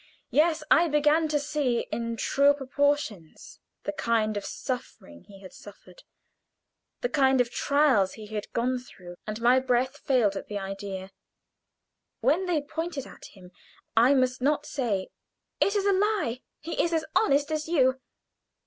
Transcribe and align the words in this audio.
Yes, 0.31 0.63
I 0.71 0.87
began 0.87 1.27
to 1.27 1.37
see 1.37 1.81
in 1.91 2.17
truer 2.17 2.55
proportions 2.55 3.59
the 3.83 3.91
kind 3.91 4.35
of 4.35 4.43
suffering 4.43 5.25
he 5.25 5.41
had 5.41 5.53
suffered, 5.53 6.01
the 7.01 7.07
kind 7.07 7.39
of 7.39 7.51
trials 7.51 8.13
he 8.13 8.25
had 8.25 8.51
gone 8.51 8.79
through, 8.79 9.13
and 9.27 9.39
my 9.39 9.59
breath 9.59 9.97
failed 9.99 10.35
at 10.35 10.47
the 10.47 10.57
idea. 10.57 11.11
When 12.19 12.47
they 12.47 12.61
pointed 12.63 13.05
at 13.05 13.25
him 13.33 13.51
I 13.95 14.15
must 14.15 14.41
not 14.41 14.65
say, 14.65 15.09
"It 15.59 15.75
is 15.75 15.85
a 15.85 15.93
lie; 15.93 16.41
he 16.61 16.81
is 16.83 16.93
as 16.93 17.05
honest 17.15 17.51
as 17.51 17.67
you." 17.67 17.99